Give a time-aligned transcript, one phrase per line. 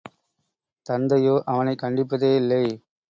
[0.85, 2.63] தந்தையோ அவனைக் கண்டிப்பதே இல்லை.